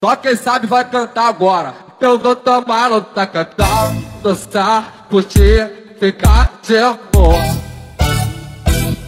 [0.00, 1.74] Só quem sabe vai cantar agora.
[2.00, 7.34] Eu vou tomar no tacatão, dançar, curtir, ficar de amor.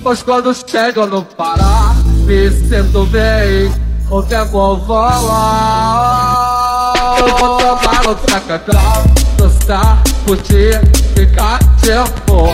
[0.03, 1.95] Pois quando chego no Pará,
[2.27, 3.73] me sinto bem,
[4.11, 5.33] o tempo voa.
[7.21, 9.05] Eu vou tomar no tacatão,
[9.37, 10.81] dançar, curtir,
[11.15, 12.53] ficar de amor.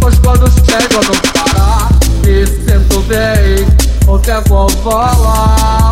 [0.00, 1.90] Pois quando chego no Pará,
[2.24, 3.66] me sinto bem,
[4.08, 5.83] o tempo voa.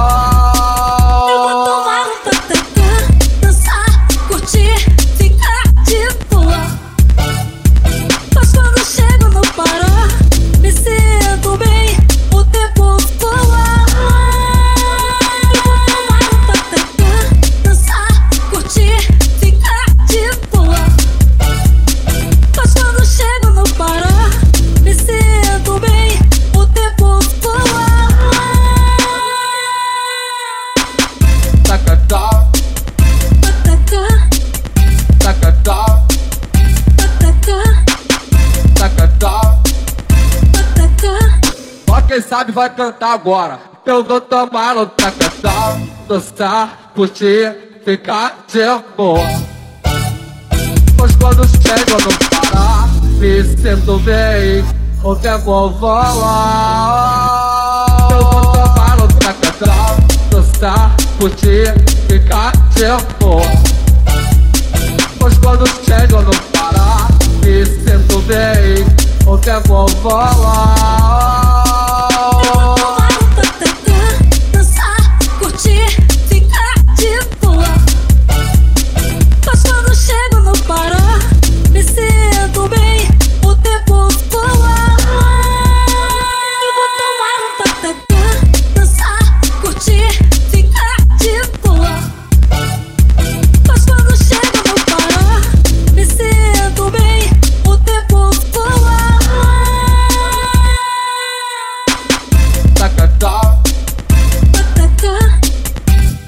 [42.13, 43.59] Quem sabe vai cantar agora.
[43.87, 49.25] Eu vou tomar outra canção, dançar, curtir, ficar de amor.
[50.95, 52.87] Pois quando chego no Pará,
[53.19, 54.63] me sinto bem,
[55.03, 56.17] o tempo voa.
[58.11, 59.97] Eu vou tomar outra canção,
[60.31, 61.73] dançar, curtir,
[62.11, 63.47] ficar de amor.
[65.19, 67.09] Pois quando chego no Pará,
[67.43, 68.85] me sinto bem,
[69.27, 71.02] o tempo voa.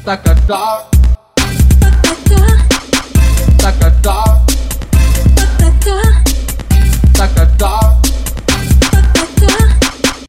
[0.06, 1.03] like a dog.